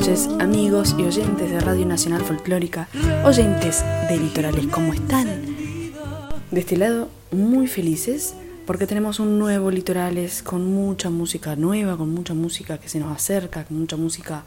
[0.00, 2.88] Noches, amigos y oyentes de Radio Nacional Folclórica,
[3.22, 5.26] oyentes de Litorales, ¿cómo están?
[6.50, 8.34] De este lado, muy felices
[8.66, 13.14] porque tenemos un nuevo Litorales con mucha música nueva, con mucha música que se nos
[13.14, 14.44] acerca, con mucha música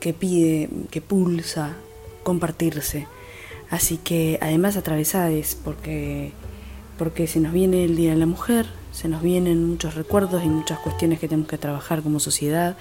[0.00, 1.76] que pide, que pulsa
[2.24, 3.06] compartirse.
[3.70, 6.32] Así que además atravesades porque
[6.98, 10.48] porque se nos viene el Día de la Mujer, se nos vienen muchos recuerdos y
[10.48, 12.76] muchas cuestiones que tenemos que trabajar como sociedad.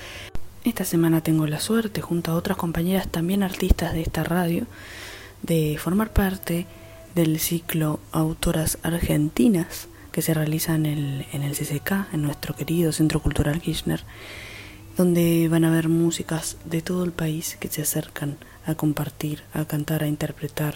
[0.66, 4.68] Esta semana tengo la suerte, junto a otras compañeras también artistas de esta radio,
[5.42, 6.66] de formar parte
[7.16, 13.22] del ciclo Autoras Argentinas que se realiza en el, en CCK, en nuestro querido Centro
[13.22, 14.04] Cultural Kirchner,
[14.98, 19.64] donde van a haber músicas de todo el país que se acercan a compartir, a
[19.64, 20.76] cantar, a interpretar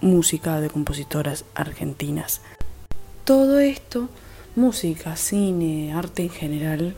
[0.00, 2.40] música de compositoras argentinas.
[3.24, 4.08] Todo esto,
[4.54, 6.94] música, cine, arte en general,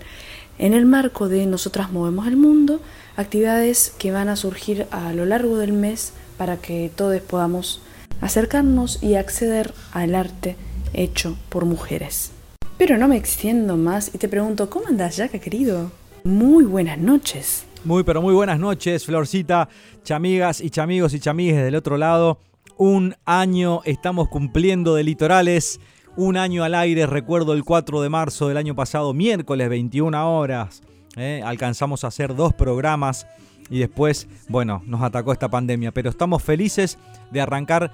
[0.58, 2.80] en el marco de Nosotras Movemos el Mundo,
[3.16, 7.80] actividades que van a surgir a lo largo del mes para que todos podamos
[8.20, 10.56] acercarnos y acceder al arte
[10.92, 12.32] hecho por mujeres.
[12.78, 15.92] Pero no me extiendo más y te pregunto, ¿cómo andas, Jaca, querido?
[16.25, 17.66] Muy buenas noches.
[17.84, 19.69] Muy, pero muy buenas noches, Florcita,
[20.02, 22.38] chamigas y chamigos y chamigues del otro lado.
[22.77, 25.80] Un año estamos cumpliendo de litorales.
[26.17, 30.81] Un año al aire, recuerdo el 4 de marzo del año pasado, miércoles 21 horas.
[31.17, 31.43] ¿eh?
[31.44, 33.27] Alcanzamos a hacer dos programas
[33.69, 35.91] y después, bueno, nos atacó esta pandemia.
[35.91, 36.99] Pero estamos felices
[37.33, 37.91] de arrancar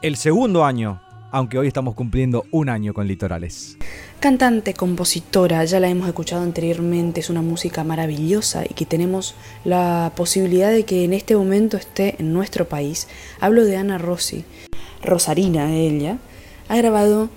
[0.00, 1.02] el segundo año,
[1.32, 3.76] aunque hoy estamos cumpliendo un año con litorales.
[4.20, 10.12] Cantante, compositora, ya la hemos escuchado anteriormente, es una música maravillosa y que tenemos la
[10.14, 13.08] posibilidad de que en este momento esté en nuestro país.
[13.40, 14.44] Hablo de Ana Rossi.
[15.02, 16.18] Rosarina, ella,
[16.68, 17.28] ha grabado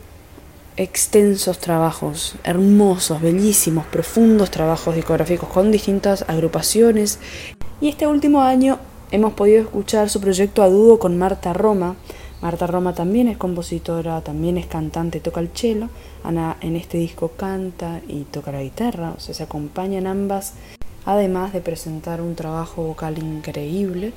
[0.79, 7.19] extensos trabajos, hermosos, bellísimos, profundos trabajos discográficos con distintas agrupaciones.
[7.81, 8.79] Y este último año
[9.11, 11.97] hemos podido escuchar su proyecto a dúo con Marta Roma.
[12.41, 15.89] Marta Roma también es compositora, también es cantante, toca el cello.
[16.23, 20.53] Ana en este disco canta y toca la guitarra, o sea, se acompañan ambas,
[21.03, 24.13] además de presentar un trabajo vocal increíble.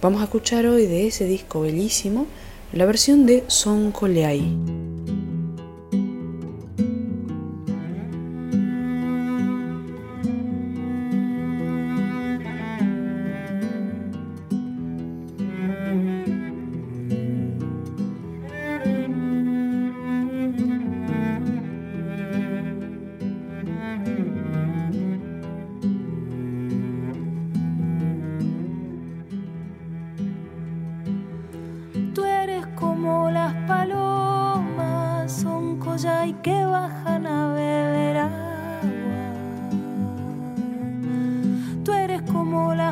[0.00, 2.24] Vamos a escuchar hoy de ese disco bellísimo
[2.72, 5.25] la versión de Son Coleay.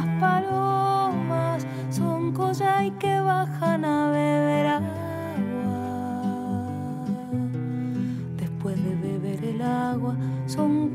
[0.04, 2.32] Las palomas, son
[2.84, 4.80] y que bajan a beber agua.
[8.36, 10.16] Después de beber el agua,
[10.46, 10.90] son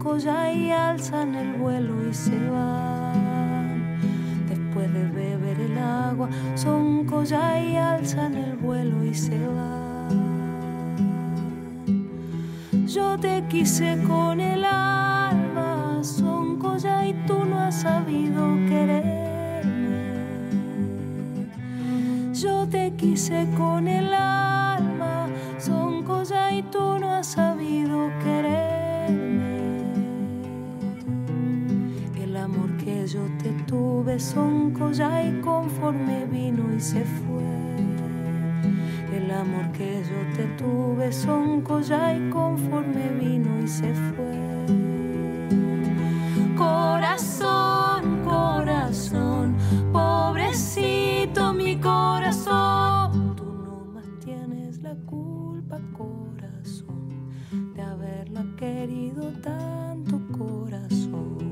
[0.54, 4.00] y alzan el vuelo y se van.
[4.48, 10.10] Después de beber el agua, son colla y alzan el vuelo y se van.
[12.86, 14.99] Yo te quise con el alma,
[23.00, 29.80] quise con el alma, son colla y tú no has sabido quererme.
[32.22, 37.50] El amor que yo te tuve son ya y conforme vino y se fue.
[39.16, 44.79] El amor que yo te tuve son ya y conforme vino y se fue.
[55.94, 57.10] Corazón,
[57.76, 61.49] de haberla querido tanto, corazón.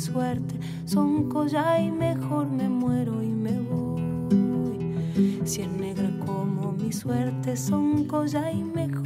[0.00, 0.54] Suerte
[0.86, 4.96] son collar y mejor me muero y me voy.
[5.44, 8.99] Si es negra como mi suerte son collar y mejor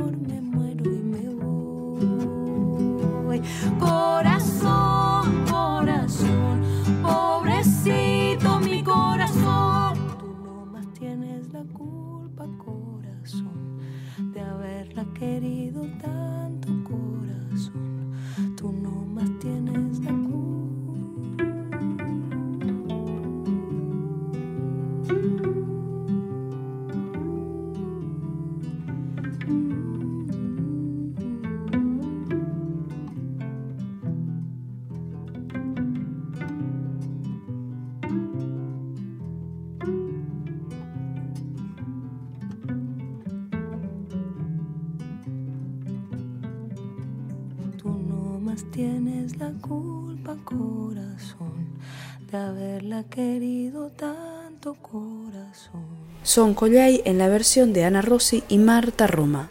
[56.24, 59.48] Son Collay en la versión de Ana Rossi y Marta Roma.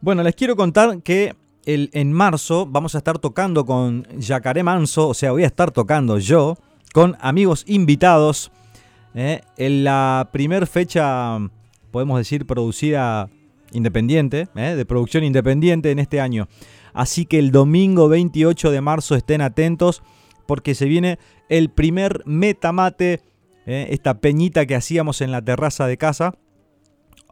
[0.00, 5.08] Bueno, les quiero contar que el, en marzo vamos a estar tocando con Yacaré Manso,
[5.08, 6.58] o sea, voy a estar tocando yo
[6.92, 8.50] con amigos invitados
[9.14, 11.38] eh, en la primer fecha,
[11.92, 13.30] podemos decir, producida
[13.70, 16.48] independiente, eh, de producción independiente en este año.
[16.92, 20.02] Así que el domingo 28 de marzo estén atentos
[20.46, 23.20] porque se viene el primer metamate,
[23.66, 26.34] eh, esta peñita que hacíamos en la terraza de casa.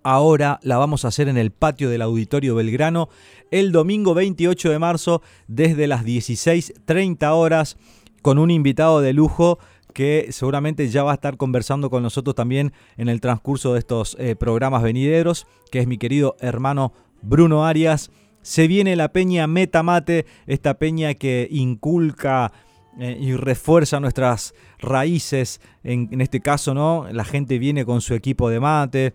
[0.03, 3.11] Ahora la vamos a hacer en el patio del Auditorio Belgrano
[3.51, 7.77] el domingo 28 de marzo desde las 16.30 horas
[8.23, 9.59] con un invitado de lujo
[9.93, 14.17] que seguramente ya va a estar conversando con nosotros también en el transcurso de estos
[14.19, 16.93] eh, programas venideros, que es mi querido hermano
[17.23, 18.11] Bruno Arias.
[18.43, 22.53] Se viene la peña Metamate, esta peña que inculca
[22.99, 25.61] eh, y refuerza nuestras raíces.
[25.85, 27.07] En, este caso, ¿no?
[27.13, 29.15] La gente viene con su equipo de mate,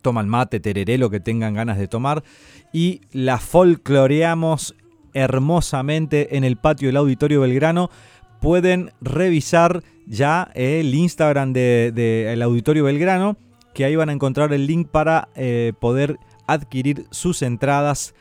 [0.00, 2.22] toman mate, tereré, lo que tengan ganas de tomar,
[2.72, 4.74] y la folcloreamos
[5.14, 7.90] hermosamente en el patio del Auditorio Belgrano.
[8.40, 13.36] Pueden revisar ya el Instagram del de, de Auditorio Belgrano,
[13.74, 18.14] que ahí van a encontrar el link para eh, poder adquirir sus entradas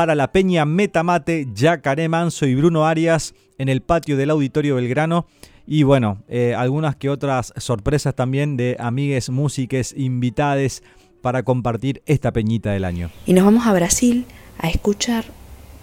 [0.00, 5.26] para la Peña Metamate, Yacaré Manso y Bruno Arias en el patio del Auditorio Belgrano.
[5.66, 10.82] Y bueno, eh, algunas que otras sorpresas también de amigues, músiques, invitades
[11.20, 13.10] para compartir esta peñita del año.
[13.26, 14.24] Y nos vamos a Brasil
[14.58, 15.26] a escuchar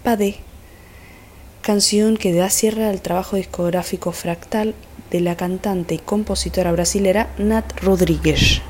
[0.02, 0.38] Padé,
[1.60, 4.74] canción que da cierre al trabajo discográfico Fractal
[5.12, 8.62] de la cantante y compositora brasilera Nat Rodríguez.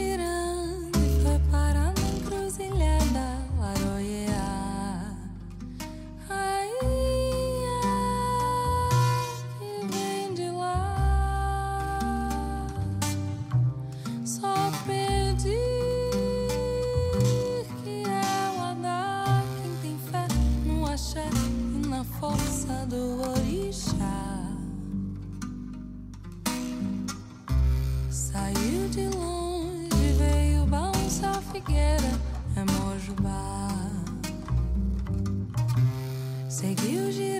[0.00, 3.26] Girando e foi parar na encruzilhada,
[3.58, 5.14] Laroiá.
[6.28, 6.70] Ai,
[7.84, 10.86] ai, que vem de lá.
[14.24, 14.54] Só
[14.86, 15.50] pedir
[17.84, 20.26] que ela dá quem tem fé
[20.64, 21.28] no axé
[21.74, 23.39] e na força do orixá.
[31.60, 32.10] Figueira,
[32.56, 33.68] é Mojubá.
[36.48, 37.39] Seguiu girando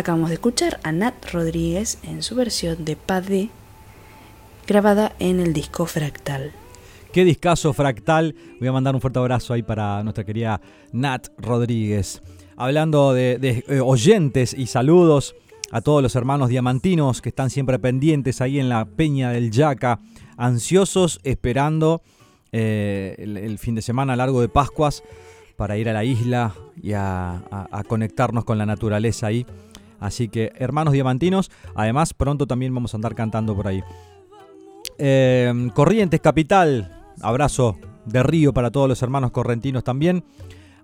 [0.00, 3.50] Acabamos de escuchar a Nat Rodríguez en su versión de Padé,
[4.66, 6.52] grabada en el disco Fractal.
[7.12, 8.34] Qué discazo fractal.
[8.58, 12.22] Voy a mandar un fuerte abrazo ahí para nuestra querida Nat Rodríguez.
[12.56, 15.34] Hablando de, eh, oyentes y saludos
[15.70, 20.00] a todos los hermanos diamantinos que están siempre pendientes ahí en la Peña del Yaca,
[20.38, 22.00] ansiosos esperando
[22.52, 25.02] eh, el, fin de semana largo de Pascuas
[25.58, 27.42] para ir a la isla y a,
[27.86, 29.44] conectarnos con la naturaleza ahí.
[30.00, 33.82] Así que hermanos diamantinos, además pronto también vamos a andar cantando por ahí.
[34.98, 36.90] Eh, Corrientes Capital,
[37.20, 37.76] abrazo
[38.06, 40.24] de río para todos los hermanos correntinos también.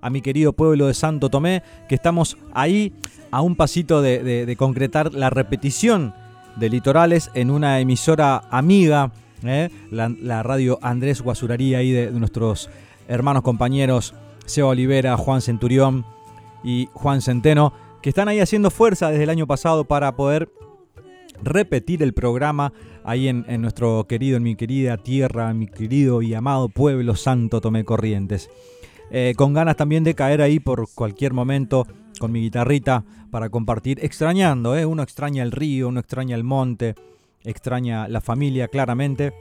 [0.00, 2.92] A mi querido pueblo de Santo Tomé, que estamos ahí
[3.30, 6.14] a un pasito de, concretar la repetición
[6.56, 9.11] de Litorales en una emisora amiga,
[9.42, 9.70] ¿eh?
[9.90, 12.70] la, radio Andrés Guasuraría ahí de, nuestros
[13.08, 16.04] hermanos compañeros Seba Olivera, Juan Centurión
[16.62, 17.73] y Juan Centeno,
[18.07, 20.49] que están ahí haciendo fuerza desde el año pasado para poder
[21.43, 22.73] repetir el programa
[23.03, 27.85] ahí en, nuestro querido, en mi querida tierra, mi querido y amado pueblo santo Tomé
[27.85, 28.49] Corrientes.
[29.11, 31.85] Eh, con ganas también de caer ahí por cualquier momento
[32.21, 34.87] con mi guitarrita para compartir, extrañando, ¿eh?
[34.87, 36.95] uno extraña el río, uno extraña el monte,
[37.43, 39.33] extraña la familia claramente.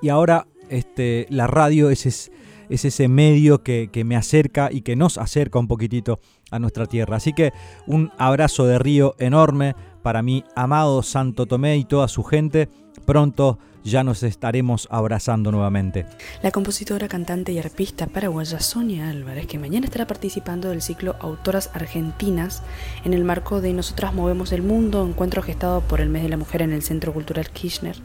[0.00, 2.30] Y ahora este, la radio es, es,
[2.70, 7.16] ese medio que, me acerca y que nos acerca un poquitito a nuestra tierra.
[7.16, 7.52] Así que
[7.86, 12.68] un abrazo de río enorme para mi amado Santo Tomé y toda su gente.
[13.04, 16.06] Pronto ya nos estaremos abrazando nuevamente.
[16.42, 21.70] La compositora, cantante y arpista paraguaya Sonia Álvarez, que mañana estará participando del ciclo Autoras
[21.72, 22.62] Argentinas
[23.04, 26.36] en el marco de Nosotras Movemos el Mundo, encuentro gestado por el Mes de la
[26.36, 27.96] Mujer en el Centro Cultural Kirchner,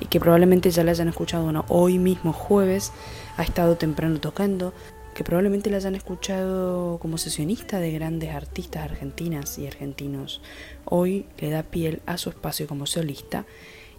[0.00, 2.92] y que probablemente ya la hayan escuchado hoy mismo jueves,
[3.36, 4.72] ha estado temprano tocando,
[5.16, 10.42] que probablemente la hayan escuchado como sesionista de grandes artistas argentinas y argentinos.
[10.84, 13.46] Hoy le da piel a su espacio como solista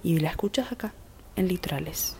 [0.03, 0.93] y la escuchas acá,
[1.35, 2.17] en Litorales.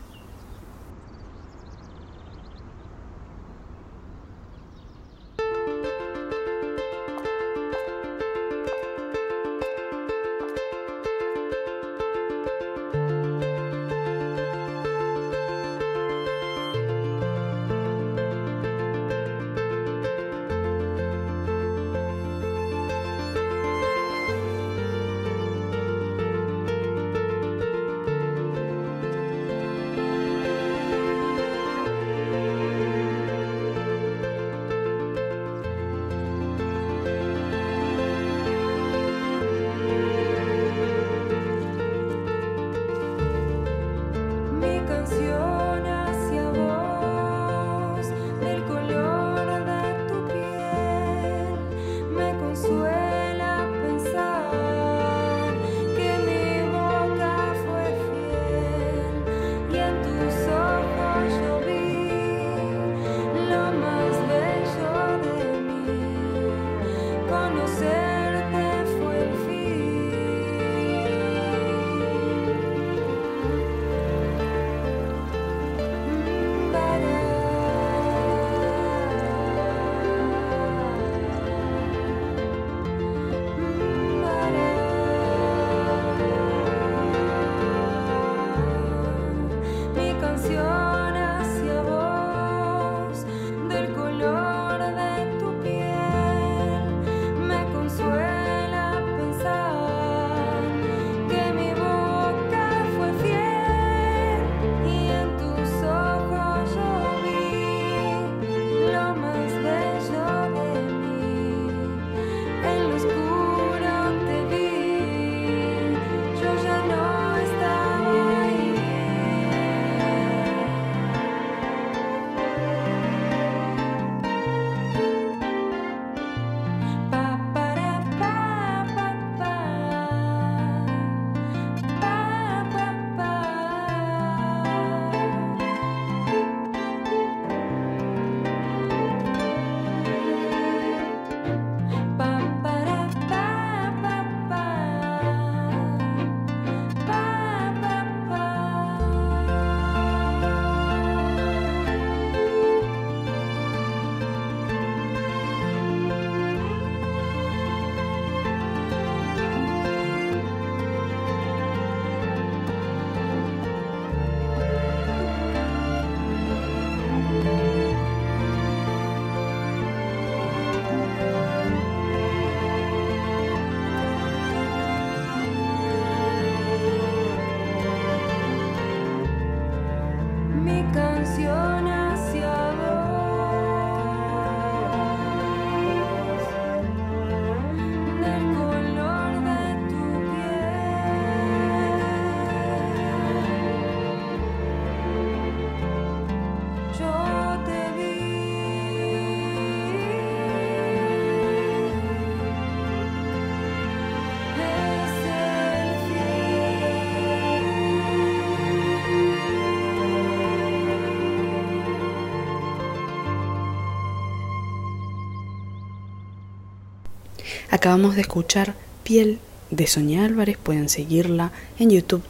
[217.70, 222.22] Acabamos de escuchar Piel de Sonia Álvarez, pueden seguirla en YouTube.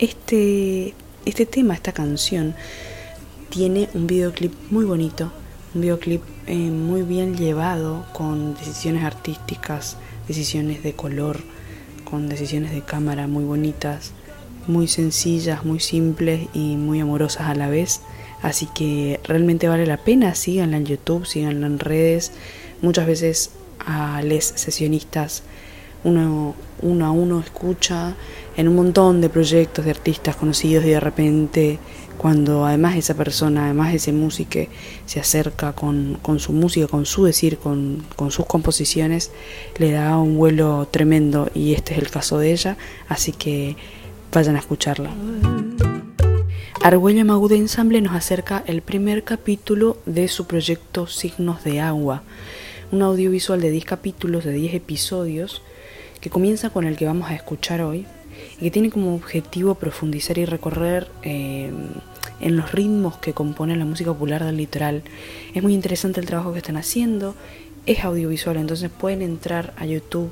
[0.00, 2.56] Este, este tema, esta canción,
[3.50, 5.30] tiene un videoclip muy bonito,
[5.76, 11.38] un videoclip eh, muy bien llevado, con decisiones artísticas, decisiones de color,
[12.02, 14.10] con decisiones de cámara muy bonitas,
[14.66, 18.00] muy sencillas, muy simples y muy amorosas a la vez.
[18.42, 22.32] Así que realmente vale la pena, síganla en YouTube, síganla en redes.
[22.82, 23.50] Muchas veces
[23.86, 25.42] a les sesionistas
[26.04, 28.14] uno, a uno escucha
[28.56, 31.78] en un montón de proyectos de artistas conocidos y de repente
[32.16, 34.60] cuando además esa persona, además ese músico
[35.06, 39.30] se acerca con, su música, con su decir, con, con, sus composiciones,
[39.78, 42.76] le da un vuelo tremendo y este es el caso de ella,
[43.08, 43.76] así que
[44.32, 45.10] vayan a escucharla.
[46.82, 52.22] Argüello Magude Ensamble nos acerca el primer capítulo de su proyecto Signos de Agua,
[52.92, 55.62] un audiovisual de 10 capítulos, de 10 episodios,
[56.20, 58.06] que comienza con el que vamos a escuchar hoy
[58.58, 61.70] y que tiene como objetivo profundizar y recorrer eh,
[62.40, 65.02] en los ritmos que componen la música popular del litoral.
[65.54, 67.34] Es muy interesante el trabajo que están haciendo,
[67.86, 70.30] es audiovisual, entonces pueden entrar a YouTube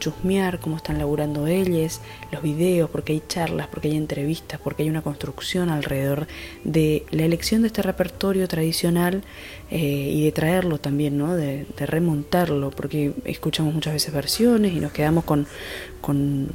[0.00, 2.00] chusmear cómo están laburando ellos,
[2.32, 6.26] los videos, porque hay charlas, porque hay entrevistas, porque hay una construcción alrededor
[6.64, 9.22] de la elección de este repertorio tradicional
[9.70, 11.36] eh, y de traerlo también, ¿no?
[11.36, 15.46] De, remontarlo, porque escuchamos muchas veces versiones y nos quedamos con,
[16.00, 16.48] con,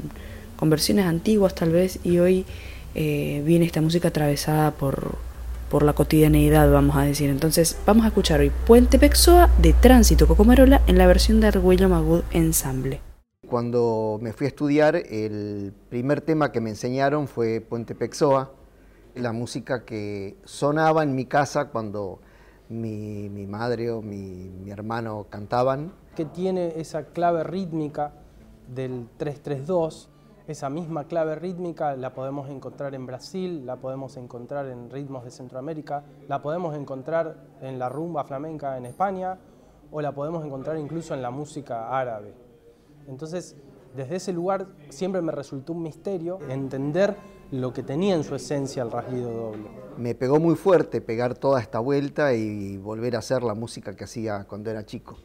[0.62, 2.46] versiones antiguas tal vez y hoy
[2.96, 5.18] eh, viene esta música atravesada por,
[5.70, 7.30] por la cotidianeidad, vamos a decir.
[7.30, 11.90] Entonces, vamos a escuchar hoy Puente Pexoa de Tránsito Cocomarola en la versión de Argüello
[11.90, 13.05] Magud Ensemble.
[13.50, 18.52] Cuando me fui a estudiar, el primer tema que me enseñaron fue Puente Pexoa,
[19.14, 22.20] la música que sonaba en mi casa cuando
[22.70, 25.94] mi, madre o mi, mi, hermano cantaban.
[26.16, 28.14] Que tiene esa clave rítmica
[28.74, 30.10] del 332,
[30.48, 35.32] esa misma clave rítmica la podemos encontrar en Brasil, la podemos encontrar en ritmos de
[35.32, 39.38] Centroamérica, la podemos encontrar en la rumba flamenca en España
[39.92, 42.45] o la podemos encontrar incluso en la música árabe.
[43.08, 43.56] Entonces,
[43.96, 47.16] desde ese lugar siempre me resultó un misterio entender
[47.52, 49.70] lo que tenía en su esencia el rasguido doble.
[49.98, 54.04] Me pegó muy fuerte pegar toda esta vuelta y volver a hacer la música que
[54.04, 55.18] hacía cuando era chico.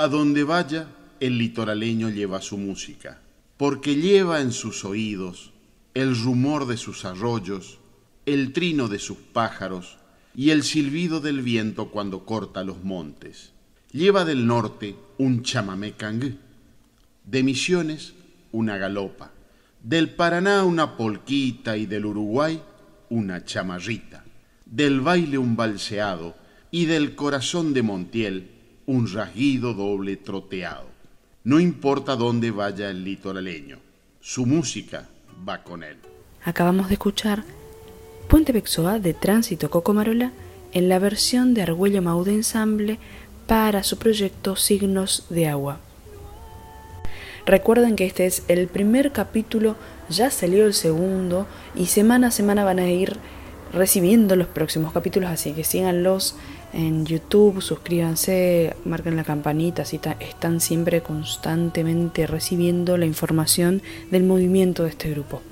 [0.00, 0.88] A donde vaya,
[1.20, 3.20] el litoraleño lleva su música,
[3.58, 5.52] porque lleva en sus oídos
[5.92, 7.80] el rumor de sus arroyos,
[8.24, 9.98] el trino de sus pájaros
[10.34, 13.52] y el silbido del viento cuando corta los montes.
[13.92, 16.38] Lleva del norte un chamamé cangué,
[17.26, 18.14] de Misiones
[18.52, 19.32] una galopa,
[19.82, 22.62] del Paraná una polquita y del Uruguay
[23.10, 24.24] una chamarrita,
[24.64, 26.36] del baile un balseado
[26.70, 30.86] y del corazón de Montiel un rasguido doble troteado.
[31.44, 33.78] No importa dónde vaya el litoraleño,
[34.20, 35.08] su música
[35.48, 35.96] va con él.
[36.44, 37.44] Acabamos de escuchar
[38.28, 40.32] Puente Bexoa de Tránsito Cocomarola
[40.72, 42.98] en la versión de Argüello Maude Ensamble
[43.46, 45.80] para su proyecto Signos de Agua.
[47.46, 49.76] Recuerden que este es el primer capítulo,
[50.08, 53.16] ya salió el segundo y semana a semana van a ir
[53.72, 56.36] recibiendo los próximos capítulos, así que síganlos
[56.72, 64.84] en YouTube, suscríbanse, marquen la campanita, así están siempre constantemente recibiendo la información del movimiento
[64.84, 65.42] de este grupo.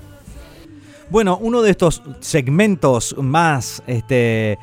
[1.11, 4.59] Bueno, uno de estos segmentos más este,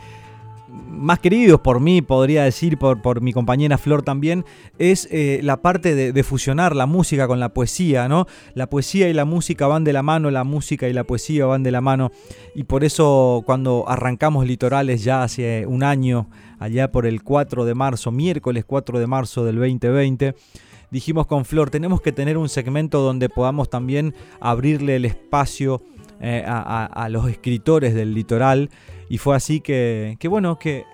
[0.90, 4.46] más queridos por mí, podría decir, por, por mi compañera Flor también,
[4.80, 8.26] es eh, la parte de, fusionar la música con la poesía, ¿no?
[8.54, 11.64] La poesía y la música van de la mano, la música y la poesía van
[11.64, 12.12] de la mano,
[12.56, 17.76] y por eso cuando arrancamos Litorales ya hace un año, allá por el 4 de
[17.76, 20.36] marzo, miércoles 4 de marzo del 2020,
[20.92, 25.82] dijimos con Flor, tenemos que tener un segmento donde podamos también abrirle el espacio
[26.22, 28.70] eh, a, los escritores del litoral
[29.10, 30.86] y fue así que, bueno, que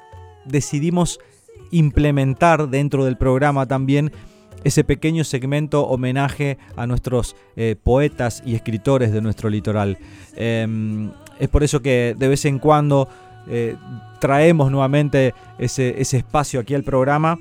[0.45, 1.19] decidimos
[1.71, 4.12] implementar dentro del programa también
[4.63, 9.97] ese pequeño segmento homenaje a nuestros eh, poetas y escritores de nuestro litoral.
[10.36, 13.08] Em, es por eso que de vez en cuando
[13.47, 13.76] eh,
[14.19, 17.39] traemos nuevamente ese, ese, espacio aquí al programa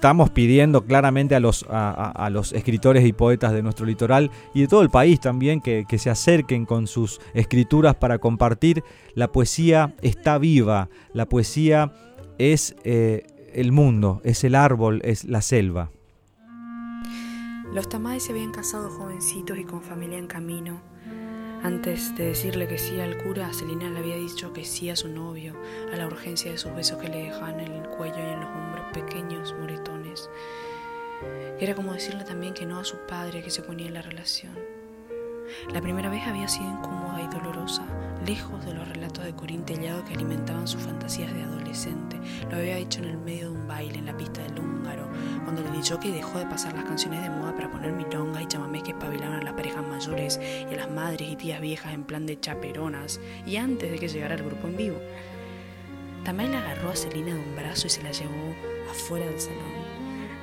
[0.00, 4.88] estamos pidiendo claramente a los, escritores y poetas de nuestro litoral y de todo el
[4.88, 8.82] país también que, se acerquen con sus escrituras para compartir.
[9.14, 11.92] La poesía está viva, la poesía
[12.38, 15.90] es eh, el mundo, es el árbol, es la selva.
[17.74, 20.80] Los Tamades se habían casado jovencitos y con familia en camino.
[21.62, 25.08] Antes de decirle que sí al cura, Celina le había dicho que sí a su
[25.08, 25.54] novio,
[25.92, 28.48] a la urgencia de sus besos que le dejaban en el cuello y en los
[28.48, 30.30] hombros pequeños moretones.
[31.60, 34.79] Era como decirle también que no a su padre que se ponía en la relación.
[35.72, 37.84] La primera vez había sido incómoda y dolorosa,
[38.26, 42.20] lejos de los relatos de Corín Tellado que alimentaban sus fantasías de adolescente.
[42.50, 45.08] Lo había hecho en el medio de un baile en la pista del húngaro,
[45.44, 48.82] cuando el que dejó de pasar las canciones de moda para poner milonga y chamamés
[48.82, 50.38] que espabilaban a las parejas mayores
[50.70, 54.08] y a las madres y tías viejas en plan de chaperonas, y antes de que
[54.08, 54.98] llegara el grupo en vivo.
[56.24, 58.54] También agarró a Celina de un brazo y se la llevó
[58.90, 59.80] afuera del salón.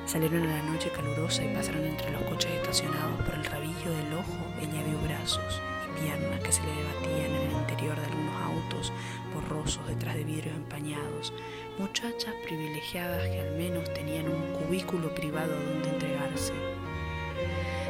[0.06, 4.14] Salieron a la noche calurosa y pasaron entre los coches estacionados por el rabillo del
[4.14, 4.47] ojo.
[4.60, 8.92] Ella vio brazos y piernas que se le debatían en el interior de algunos autos
[9.34, 11.32] borrosos detrás de vidrios empañados.
[11.78, 16.52] Muchachas privilegiadas que al menos tenían un cubículo privado donde entregarse.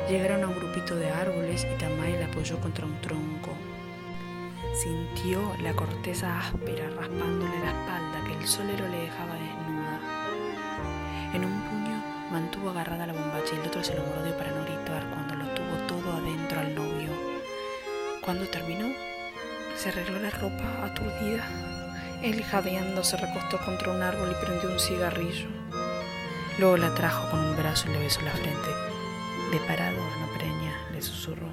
[0.09, 3.53] Llegaron a un grupito de árboles y Tamay la apoyó contra un tronco.
[4.75, 10.01] Sintió la corteza áspera raspándole la espalda que el solero le dejaba desnuda.
[11.35, 14.65] En un puño mantuvo agarrada la bombacha y el otro se lo mordió para no
[18.29, 18.93] Cuando terminó,
[19.75, 21.49] se arregló la ropa aturdida.
[22.23, 25.47] Él jadeando se recostó contra un árbol y prendió un cigarrillo.
[26.59, 28.69] Luego la trajo con un brazo y le besó la frente.
[29.51, 31.49] De parado, Ana Preña le susurró.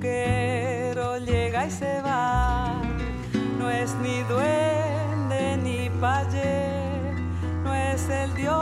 [0.00, 2.82] Suquipuquero llega y se va.
[3.58, 7.14] No es ni duende ni payé,
[7.62, 8.59] no es el dios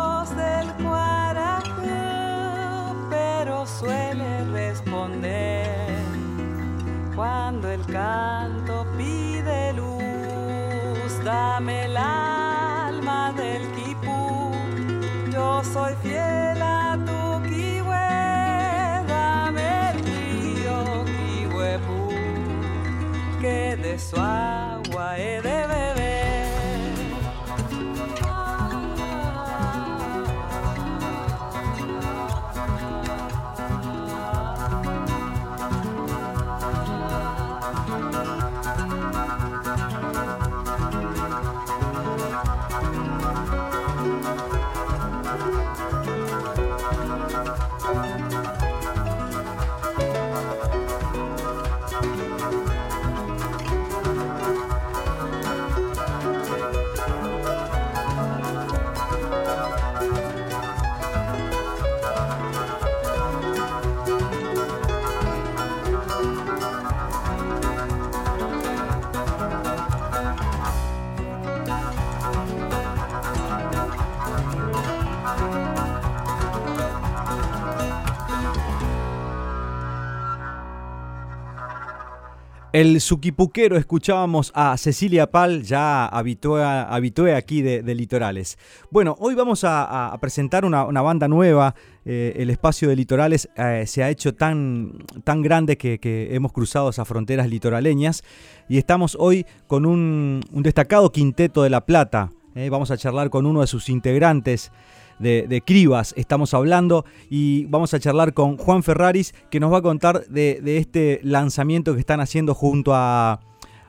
[82.79, 88.57] El Suquipuquero escuchábamos a Cecilia Pal, ya habitué, aquí de, Litorales.
[88.93, 91.75] Bueno, hoy vamos a, presentar una, banda nueva.
[92.05, 94.93] Eh, el espacio de Litorales eh, se ha hecho tan,
[95.25, 98.23] tan grande que, hemos cruzado esas fronteras litoraleñas
[98.69, 102.31] y estamos hoy con un, destacado quinteto de La Plata.
[102.55, 104.71] Eh, vamos a charlar con uno de sus integrantes
[105.19, 109.83] de, Cribas estamos hablando y vamos a charlar con Juan Ferraris que nos va a
[109.83, 113.41] contar de, este lanzamiento que están haciendo junto a,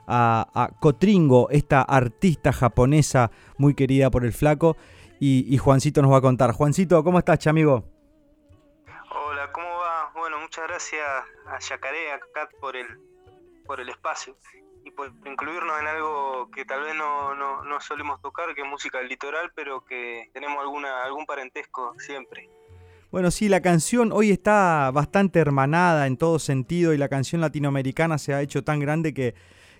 [0.06, 4.76] a, Cotringo, esta artista japonesa muy querida por el flaco
[5.22, 6.52] y, Juancito nos va a contar.
[6.52, 7.84] Juancito, ¿cómo estás, chamigo?
[9.10, 10.10] Hola, ¿cómo va?
[10.14, 11.06] Bueno, muchas gracias
[11.46, 12.86] a Yacaré, a Cat por el,
[13.66, 14.34] por el espacio
[14.84, 18.98] y por incluirnos en algo que tal vez no, no, solemos tocar, que es música
[18.98, 22.48] del litoral, pero que tenemos alguna, algún parentesco siempre.
[23.10, 28.18] Bueno, sí, la canción hoy está bastante hermanada en todo sentido y la canción latinoamericana
[28.18, 29.34] se ha hecho tan grande que,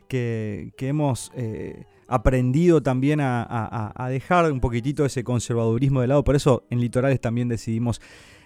[0.09, 6.25] que, hemos eh, aprendido también a, a, dejar un poquitito ese conservadurismo de lado.
[6.25, 8.01] Por eso en Litorales también decidimos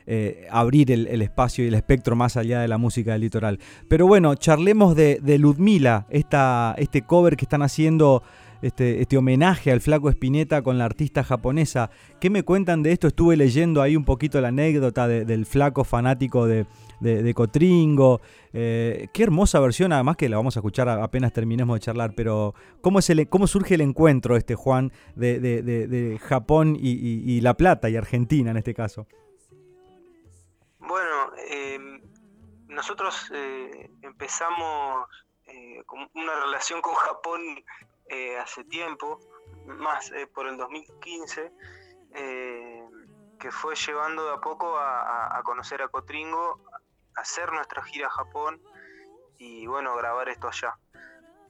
[0.07, 3.59] eh, abrir el, espacio y el espectro más allá de la música del litoral.
[3.89, 8.23] Pero bueno, charlemos de, Ludmila, este cover que están haciendo.
[8.63, 11.91] Este, este, homenaje al flaco Espineta con la artista japonesa.
[12.19, 13.09] ¿Qué me cuentan de esto?
[13.09, 16.65] Estuve leyendo ahí un poquito la anécdota del flaco fanático de,
[17.35, 18.23] Cotringo.
[18.55, 22.55] Eh, qué hermosa versión, además que la vamos a escuchar apenas terminemos de charlar, pero
[22.81, 27.97] ¿cómo, es el, cómo surge el encuentro, este Juan, de, Japón y La Plata y
[27.97, 29.07] Argentina en este caso?
[30.87, 32.03] Bueno, em,
[32.69, 35.09] nosotros eh, empezamos
[35.47, 37.41] eh, con una relación con Japón
[38.09, 39.19] eh, hace tiempo,
[39.67, 41.53] más por el 2015,
[43.41, 46.61] que fue llevando de a poco a, conocer a Cotringo,
[47.17, 48.61] hacer nuestra gira a Japón
[49.39, 50.77] y bueno, grabar esto allá.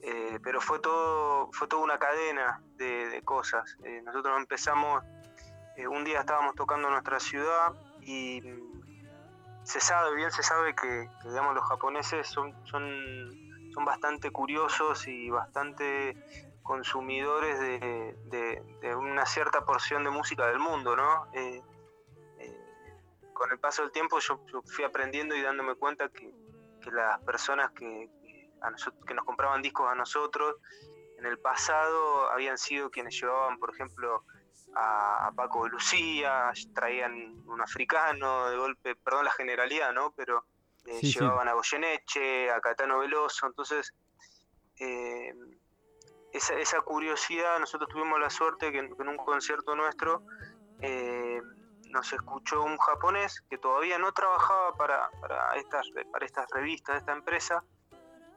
[0.01, 3.77] Eh, pero fue todo, fue toda una cadena de, cosas.
[3.83, 5.03] Eh, nosotros empezamos,
[5.89, 8.41] un día estábamos tocando nuestra ciudad y
[9.65, 13.31] se sabe, bien se sabe que, digamos, los japoneses son, son,
[13.73, 16.15] son bastante curiosos y bastante
[16.61, 21.27] consumidores de, una cierta porción de música del mundo, ¿no?
[21.33, 21.61] Eh,
[22.39, 22.57] eh,
[23.33, 26.31] con el paso del tiempo yo, fui aprendiendo y dándome cuenta que,
[26.91, 28.11] las personas que,
[29.07, 30.57] que nos compraban discos a nosotros
[31.17, 34.23] en el pasado habían sido quienes llevaban, por ejemplo,
[34.75, 40.11] a, Paco de Lucía, traían un africano, de golpe, perdón la generalidad, ¿no?
[40.11, 40.45] Pero
[40.85, 43.93] eh, llevaban a Goyeneche, a Catano Veloso, entonces
[44.79, 45.33] eh,
[46.31, 50.23] esa, curiosidad, nosotros tuvimos la suerte que en, un concierto nuestro
[50.81, 51.41] eh,
[51.89, 57.13] nos escuchó un japonés que todavía no trabajaba para, para, estas, para estas revistas esta
[57.13, 57.63] empresa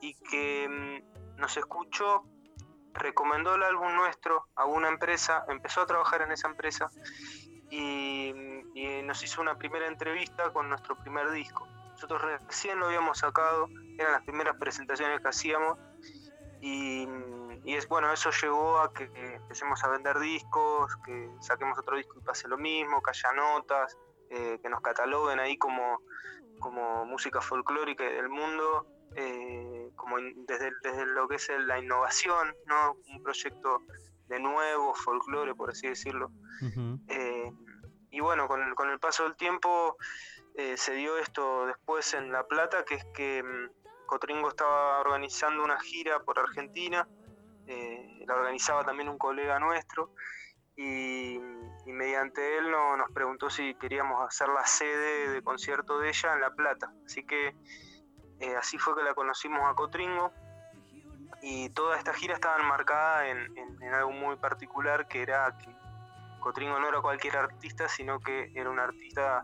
[0.00, 2.24] y que mm, nos escuchó
[2.98, 6.90] recomendó el álbum nuestro a una empresa, empezó a trabajar en esa empresa
[7.70, 8.34] y,
[9.04, 11.66] nos hizo una primera entrevista con nuestro primer disco.
[11.92, 13.68] Nosotros recién lo habíamos sacado,
[13.98, 15.78] eran las primeras presentaciones que hacíamos
[16.60, 17.08] y,
[17.64, 22.22] es bueno, eso llevó a que, empecemos a vender discos, que saquemos otro disco y
[22.22, 23.96] pase lo mismo, que haya notas,
[24.28, 26.02] eh, que nos cataloguen ahí como,
[26.60, 28.86] como música folclórica del mundo
[29.16, 32.96] eh, como desde, desde, lo que es la innovación, ¿no?
[33.08, 33.82] un proyecto
[34.28, 36.30] de nuevo folclore, por así decirlo.
[37.08, 37.50] Eh,
[38.10, 39.96] y bueno, con el, con el paso del tiempo
[40.54, 45.64] eh, se dio esto después en La Plata, que es que mm, Cotringo estaba organizando
[45.64, 47.08] una gira por Argentina,
[47.66, 50.14] la organizaba también un colega nuestro,
[50.78, 51.40] y,
[51.86, 56.40] mediante él no, nos preguntó si queríamos hacer la sede de concierto de ella en
[56.40, 56.92] La Plata.
[57.04, 57.56] Así que
[58.40, 60.32] eh, así fue que la conocimos a Cotringo.
[61.40, 65.70] Y toda esta gira estaba enmarcada en, algo muy particular que era que
[66.40, 69.42] Cotringo no era cualquier artista, sino que era un artista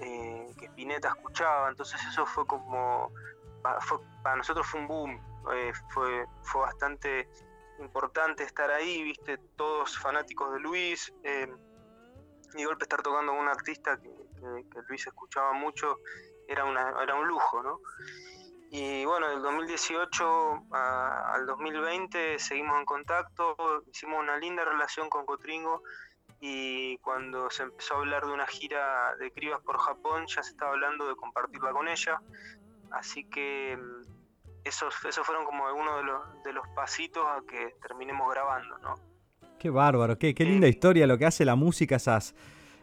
[0.00, 3.12] eh, que Spinetta escuchaba, entonces eso fue como,
[4.22, 5.20] para nosotros fue un boom,
[5.52, 7.28] eh, fue, fue bastante
[7.80, 11.12] importante estar ahí, viste, todos fanáticos de Luis,
[12.54, 14.10] y golpe estar tocando con un artista que
[14.88, 15.98] Luis escuchaba mucho,
[16.48, 17.80] era, una, era un lujo, ¿no?
[18.70, 23.56] Y bueno, del 2018 al 2020 seguimos en contacto,
[23.90, 25.82] hicimos una linda relación con Cotringo
[26.40, 30.50] y cuando se empezó a hablar de una gira de cribas por Japón ya se
[30.50, 32.20] estaba hablando de compartirla con ella,
[32.90, 34.02] así que mm,
[34.64, 38.94] esos, esos fueron como algunos de los, de los pasitos a que terminemos grabando, ¿no?
[39.58, 42.34] Qué bárbaro, qué, qué linda historia lo que hace la música, esas,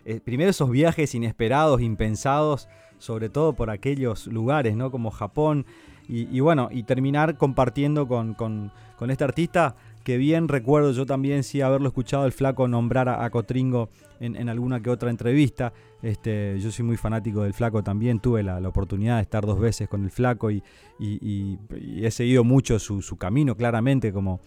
[0.06, 2.68] eh, primero esos viajes inesperados, impensados,
[3.04, 4.90] sobre todo por aquellos lugares, ¿no?
[4.90, 5.66] Como Japón.
[6.08, 8.72] Y, bueno, y terminar compartiendo con,
[9.10, 13.90] este artista que bien recuerdo yo también sí haberlo escuchado el flaco nombrar a, Cotringo
[14.20, 15.74] en, alguna que otra entrevista.
[16.02, 19.90] Este, yo soy muy fanático del flaco también, tuve la, oportunidad de estar dos veces
[19.90, 20.64] con el flaco y,
[21.00, 24.40] he seguido mucho su, camino claramente como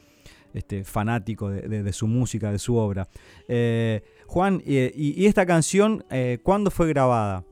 [0.54, 3.08] este, fanático de, su música, de su obra.
[3.48, 7.44] Eh, Juan, y, esta canción, eh, ¿cuándo fue grabada?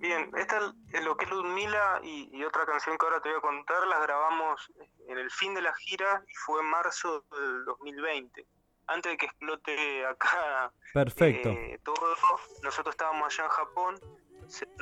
[0.00, 3.36] Bien, esta es lo que es Ludmila y, y, otra canción que ahora te voy
[3.36, 4.72] a contar, las grabamos
[5.06, 8.46] en el fin de la gira y fue en marzo del 2020.
[8.86, 11.50] Antes de que explote acá Perfecto.
[11.50, 12.16] Eh, todo,
[12.62, 14.00] nosotros estábamos allá en Japón,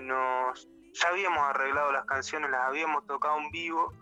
[0.03, 3.93] nos, ya habíamos arreglado las canciones, las habíamos tocado en vivo,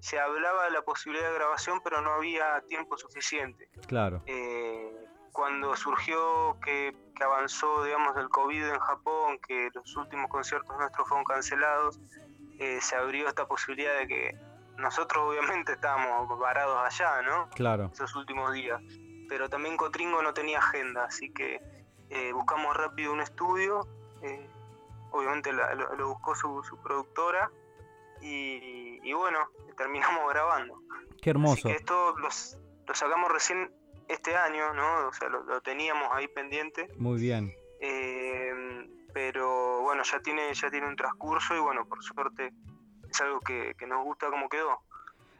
[0.00, 3.68] se hablaba de la posibilidad de grabación, pero no había tiempo suficiente.
[3.86, 4.22] Claro.
[4.26, 4.47] Eh,
[5.58, 11.24] cuando surgió que, avanzó, digamos, el COVID en Japón, que los últimos conciertos nuestros fueron
[11.24, 11.98] cancelados,
[12.60, 14.36] eh, se abrió esta posibilidad de que
[14.76, 17.50] nosotros obviamente estábamos varados allá, ¿no?
[17.56, 17.90] Claro.
[17.92, 18.80] Esos últimos días.
[19.28, 21.60] Pero también Cotringo no tenía agenda, así que
[22.08, 23.80] eh, buscamos rápido un estudio.
[24.22, 24.48] Eh,
[25.10, 27.50] obviamente lo, buscó su, productora
[28.20, 29.40] y, bueno,
[29.76, 30.80] terminamos grabando.
[31.20, 31.68] Qué hermoso.
[31.68, 33.72] esto lo sacamos recién
[34.08, 35.08] este año, ¿no?
[35.08, 36.88] O sea, lo, teníamos ahí pendiente.
[36.96, 37.52] Muy bien.
[37.80, 38.52] Eh,
[39.12, 42.52] pero bueno, ya tiene, ya tiene un transcurso y bueno, por suerte
[43.10, 44.80] es algo que, nos gusta como quedó.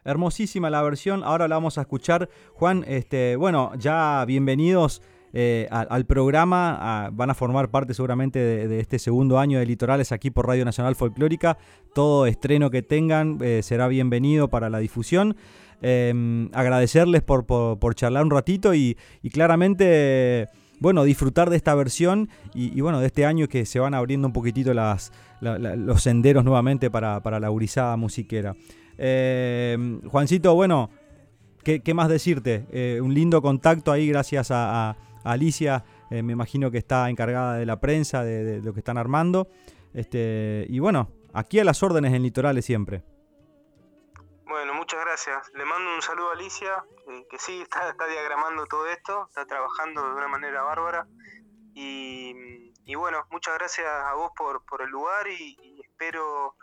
[0.05, 2.29] Hermosísima la versión, ahora la vamos a escuchar.
[2.55, 5.03] Juan, este, bueno, ya bienvenidos
[5.33, 10.31] eh, al, programa, van a formar parte seguramente de, este segundo año de Litorales aquí
[10.31, 11.59] por Radio Nacional Folclórica.
[11.95, 15.37] Todo estreno que tengan eh, será bienvenido para la difusión.
[15.81, 18.97] Em, agradecerles por, charlar un ratito y,
[19.33, 20.49] claramente,
[20.81, 24.33] bueno, disfrutar de esta versión y, bueno, de este año que se van abriendo un
[24.33, 28.57] poquitito los senderos nuevamente para, la urizada musiquera.
[28.97, 30.91] Eh, Juancito, bueno,
[31.62, 32.66] ¿qué, más decirte?
[32.72, 37.66] Eh, un lindo contacto ahí gracias a Alicia, eh, me imagino que está encargada de
[37.66, 39.49] la prensa, de, de lo que están armando.
[39.95, 43.03] Este, y bueno, aquí a las órdenes en Litorales siempre.
[44.49, 45.51] Bueno, muchas gracias.
[45.55, 49.44] Le mando un saludo a Alicia, que, que sí, está, está diagramando todo esto, está
[49.46, 51.07] trabajando de una manera bárbara.
[51.74, 56.57] Y, y bueno, muchas gracias a vos por, por el lugar y, y espero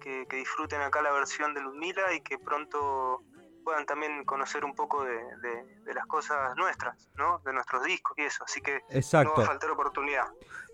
[0.00, 3.22] que, que disfruten acá la versión de Ludmila y que pronto
[3.64, 7.40] puedan también conocer un poco de, de- de las cosas nuestras, ¿no?
[7.44, 8.44] De nuestros discos y eso.
[8.44, 8.80] Así que
[9.24, 10.24] no va a faltar oportunidad.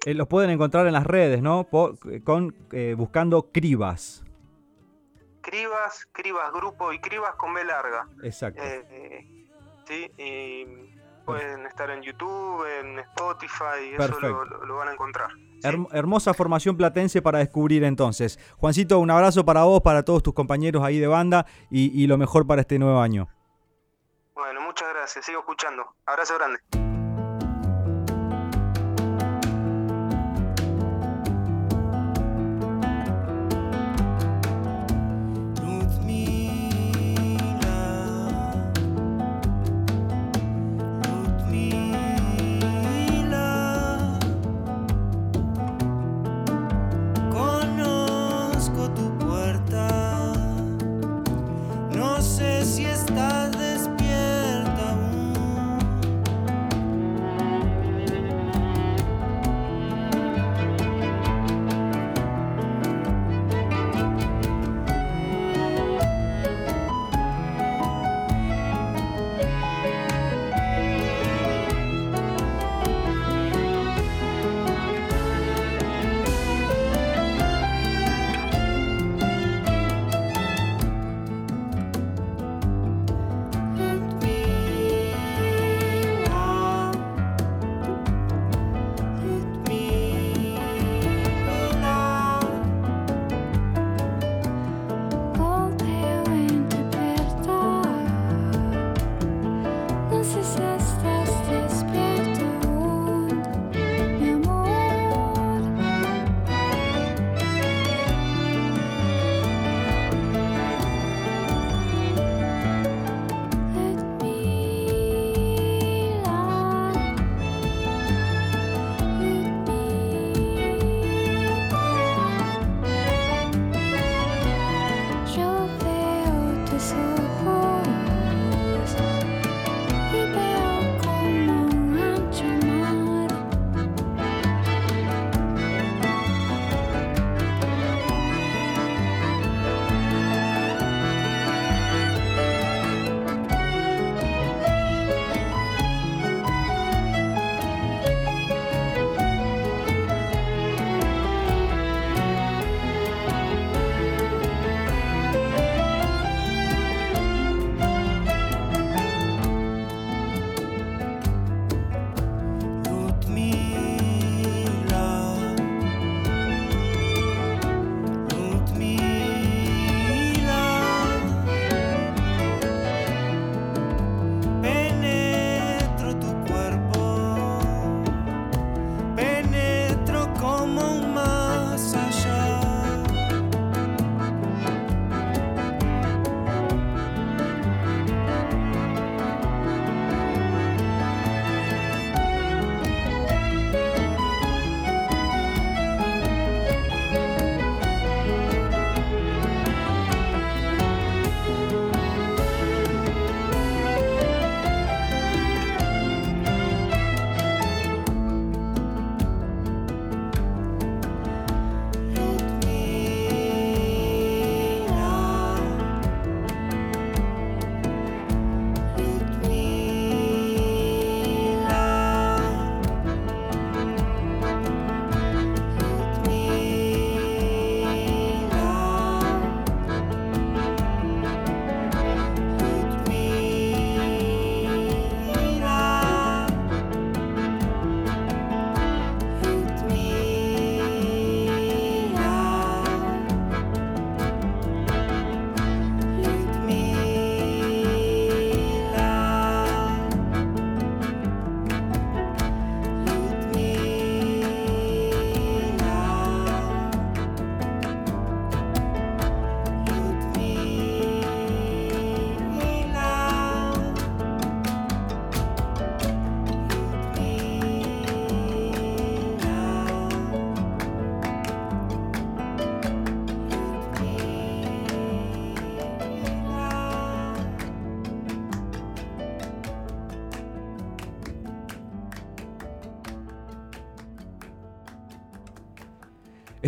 [0.07, 1.65] Eh, los pueden encontrar en las redes, ¿no?
[1.65, 1.95] Po-
[2.25, 4.23] con, eh, buscando Cribas.
[5.43, 8.07] Cribas, Cribas Grupo y Cribas con B larga.
[8.23, 8.63] Exacto.
[8.63, 9.47] Eh,
[9.87, 10.65] sí, y
[11.27, 14.29] pueden estar en YouTube, en Spotify, eso Perfecto.
[14.29, 15.31] lo, lo- lo van a encontrar.
[15.63, 18.39] Herm- hermosa formación platense para descubrir entonces.
[18.57, 22.19] Juancito, un abrazo para vos, para todos tus compañeros ahí de banda y, y lo
[22.19, 23.29] mejor para este nuevo año.
[24.35, 25.95] Bueno, muchas gracias, sigo escuchando.
[26.07, 26.92] Abrazo grande.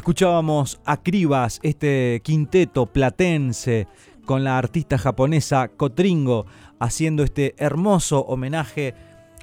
[0.04, 3.88] Escuchábamos a Cribas, este quinteto platense
[4.26, 6.44] con la artista japonesa Kotringo,
[6.78, 8.94] haciendo este hermoso homenaje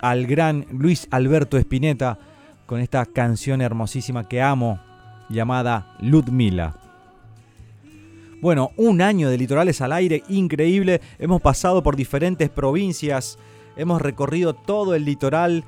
[0.01, 2.20] al gran Luis Alberto Spinetta
[2.68, 4.80] con esta canción hermosísima que amo
[5.30, 6.76] llamada Ludmila.
[8.39, 11.01] Bueno, un año de litorales al aire increíble.
[11.18, 13.39] Hemos pasado por diferentes provincias,
[13.76, 15.64] hemos recorrido todo el litoral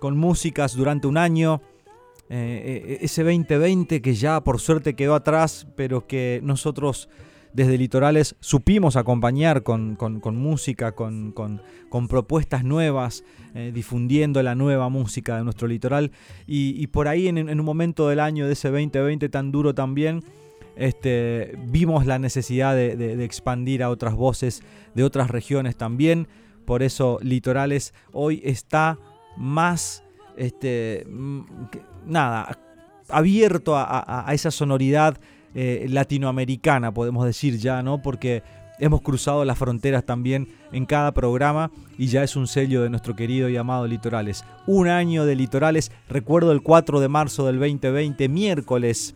[0.00, 1.62] con músicas durante un año.
[2.28, 7.08] Eh, eh, ese 2020 que ya por suerte quedó atrás, pero que nosotros
[7.56, 9.96] desde Litorales supimos acompañar con,
[10.34, 11.32] música, con,
[12.08, 13.24] propuestas nuevas,
[13.54, 16.12] eh, difundiendo la nueva música de nuestro litoral.
[16.46, 20.22] Y, por ahí en, un momento del año de ese 2020 tan duro también,
[20.76, 24.62] este, vimos la necesidad de, expandir a otras voces
[24.94, 26.28] de otras regiones también.
[26.66, 28.98] Por eso Litorales hoy está
[29.38, 30.02] más
[30.36, 31.06] este,
[32.06, 32.58] nada,
[33.08, 35.18] abierto a, esa sonoridad
[35.54, 38.02] eh, latinoamericana, podemos decir ya, ¿no?
[38.02, 38.42] Porque
[38.78, 43.16] hemos cruzado las fronteras también en cada programa y ya es un sello de nuestro
[43.16, 44.44] querido y amado Litorales.
[44.66, 49.14] Un año de Litorales, recuerdo el 4 de marzo del 2020, miércoles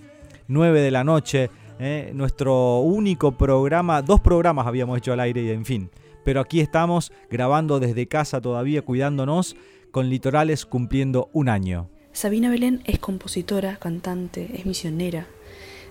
[0.48, 2.10] 9 de la noche, ¿eh?
[2.14, 5.90] nuestro único programa, dos programas habíamos hecho al aire y en fin.
[6.24, 9.56] Pero aquí estamos grabando desde casa todavía, cuidándonos,
[9.90, 11.88] con Litorales cumpliendo un año.
[12.12, 15.26] Sabina Belén es compositora, cantante, es misionera.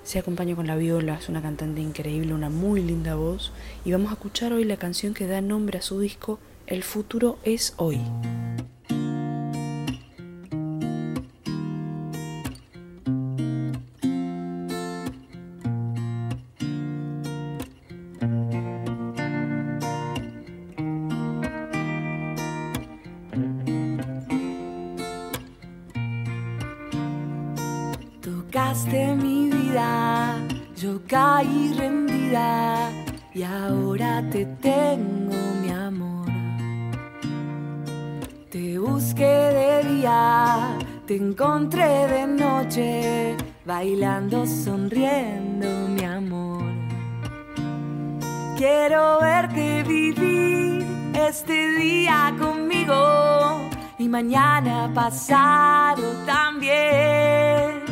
[0.03, 3.51] Se acompaña con la viola, es una cantante increíble, una muy linda voz.
[3.85, 7.39] Y vamos a escuchar hoy la canción que da nombre a su disco, El futuro
[7.43, 7.99] es hoy.
[32.31, 36.27] Y ahora te tengo, mi amor.
[38.51, 40.77] Te busqué de día,
[41.07, 46.63] te encontré de noche, bailando, sonriendo, mi amor.
[48.57, 53.61] Quiero verte vivir este día conmigo
[53.97, 57.89] y mañana pasado también.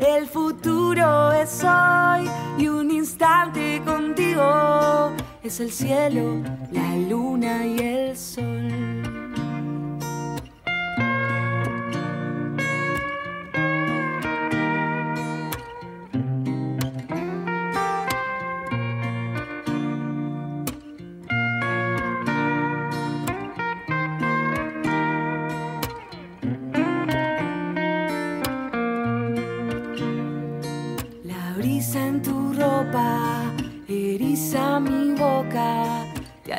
[0.00, 2.83] El futuro es hoy y un
[3.84, 5.12] contigo
[5.42, 8.63] es el cielo, la luna y el sol.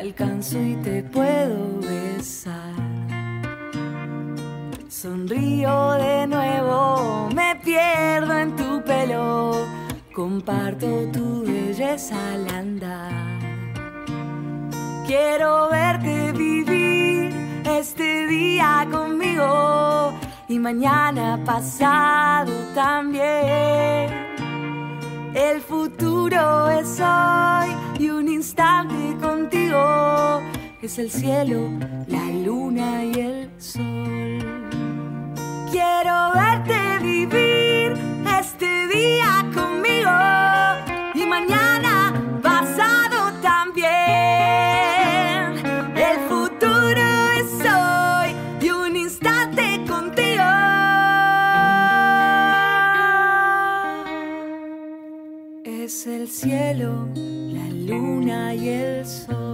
[0.06, 2.74] Alcanzo y te puedo besar.
[4.88, 9.66] Sonrío de nuevo, me pierdo en tu pelo,
[10.14, 13.12] comparto tu belleza al andar.
[15.06, 17.34] Quiero verte vivir
[17.64, 20.12] este día conmigo
[20.48, 24.26] y mañana pasado también.
[25.34, 29.15] El futuro es hoy y un instante
[30.82, 31.70] es el cielo,
[32.06, 34.38] la luna y el sol.
[35.70, 37.94] Quiero verte vivir
[38.38, 40.10] este día conmigo
[41.14, 42.12] y mañana
[42.42, 43.86] pasado también.
[45.96, 47.04] El futuro
[47.40, 50.44] es hoy y un instante contigo.
[55.64, 57.08] Es el cielo
[57.86, 59.45] luna y el sol.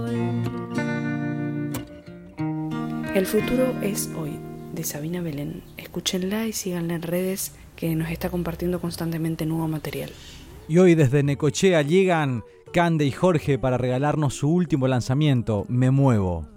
[3.13, 4.39] El futuro es hoy,
[4.73, 5.61] de Sabina Belén.
[5.77, 10.09] Escúchenla y síganla en redes que nos está compartiendo constantemente nuevo material.
[10.67, 12.43] Y hoy desde Necochea llegan
[12.73, 16.52] Cande y Jorge para regalarnos su último lanzamiento, Me Muevo.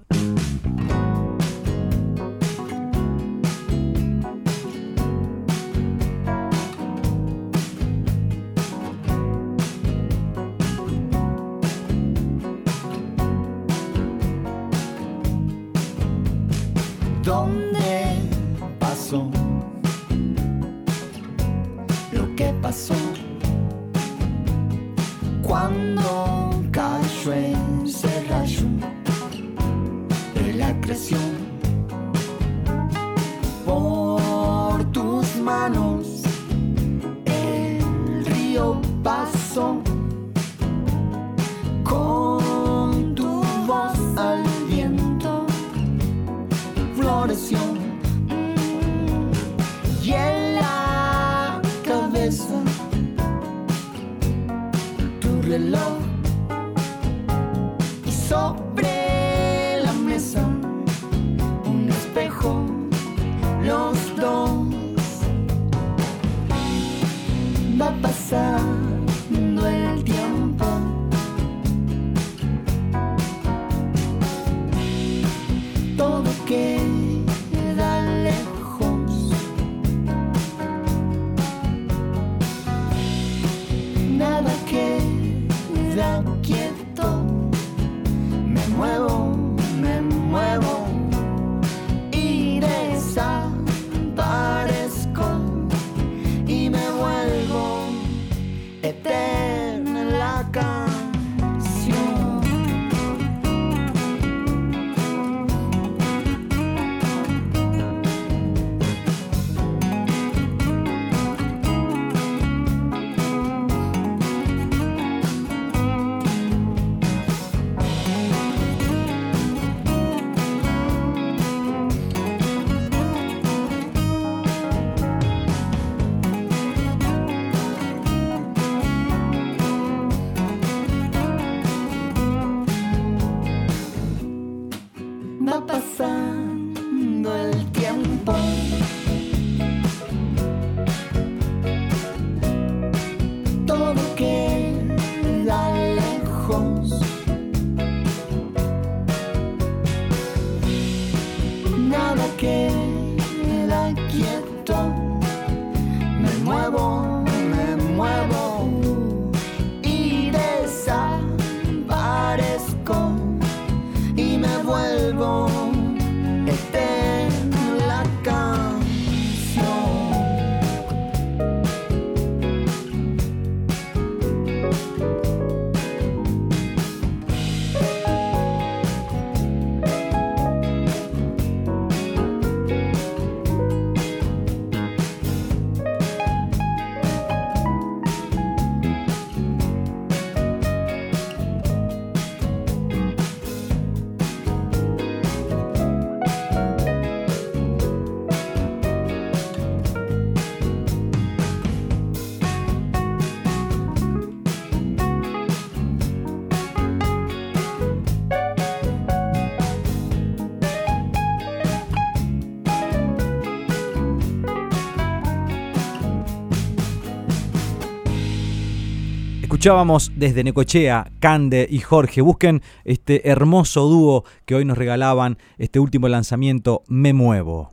[219.67, 222.21] Escuchábamos desde Necochea, Cande y Jorge.
[222.21, 227.73] Busquen este hermoso dúo que hoy nos regalaban este último lanzamiento, Me Muevo.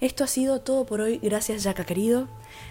[0.00, 1.20] Esto ha sido todo por hoy.
[1.22, 2.28] Gracias, Yaca querido.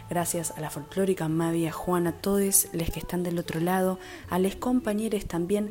[0.10, 4.00] Gracias a la folclórica Mavi, a Juan, a todos los que están del otro lado,
[4.28, 5.70] a los compañeros también.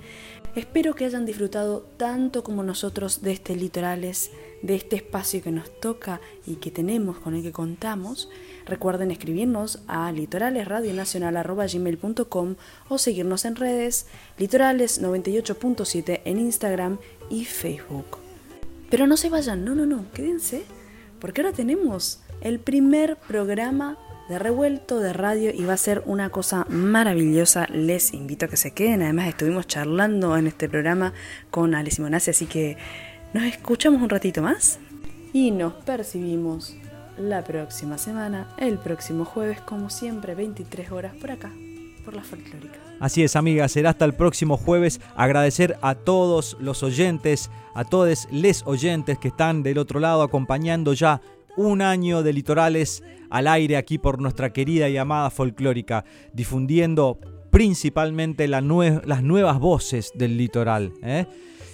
[0.54, 4.30] Espero que hayan disfrutado tanto como nosotros de este Litorales,
[4.62, 8.30] de este espacio que nos toca y que tenemos, con el que contamos.
[8.66, 12.54] Recuerden escribirnos a litoralesradionacional.gmail.com
[12.88, 14.06] o seguirnos en redes
[14.38, 16.98] litorales98.7 en Instagram
[17.28, 18.18] y Facebook.
[18.90, 20.62] Pero no se vayan, no, no, no, quédense,
[21.20, 23.96] porque ahora tenemos el primer programa
[24.30, 27.66] de revuelto de radio y va a ser una cosa maravillosa.
[27.68, 29.02] Les invito a que se queden.
[29.02, 31.12] Además, estuvimos charlando en este programa
[31.50, 32.76] con Ale Simonazzi, así que
[33.32, 34.78] nos escuchamos un ratito más
[35.32, 36.76] y nos percibimos
[37.18, 41.52] la próxima semana, el próximo jueves, como siempre, 23 horas por acá,
[42.04, 42.78] por la folclórica.
[42.98, 45.00] Así es, amigas, será hasta el próximo jueves.
[45.16, 50.92] Agradecer a todos los oyentes, a todos les oyentes que están del otro lado acompañando
[50.92, 51.20] ya
[51.56, 57.18] un año de litorales al aire aquí por nuestra querida y amada folclórica, difundiendo
[57.50, 60.92] principalmente la nue las nuevas voces del litoral.
[61.02, 61.26] ¿eh?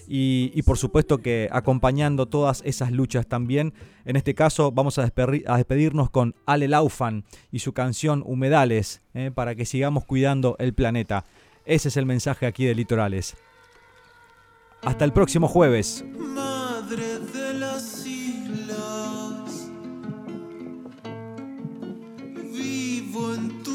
[0.08, 3.74] Y, por supuesto que acompañando todas esas luchas también.
[4.04, 9.30] En este caso vamos a, a despedirnos con Ale Laufan y su canción Humedales, ¿eh?
[9.34, 11.24] para que sigamos cuidando el planeta.
[11.64, 13.36] Ese es el mensaje aquí de Litorales.
[14.82, 16.04] Hasta el próximo jueves.
[16.16, 19.68] Madre de las islas,
[22.52, 23.65] vivo en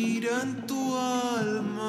[0.00, 1.79] respira en tu alma,